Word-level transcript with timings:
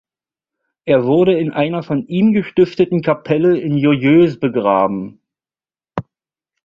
Er 0.85 1.03
wurde 1.03 1.37
in 1.37 1.51
einer 1.51 1.83
von 1.83 2.07
ihm 2.07 2.33
gestifteten 2.33 3.03
Kapelle 3.03 3.59
in 3.59 3.77
Joyeuse 3.77 4.39
begraben. 4.39 5.21